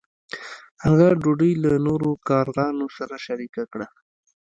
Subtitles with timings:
[0.85, 3.87] هغه ډوډۍ له نورو کارغانو سره شریکه کړه.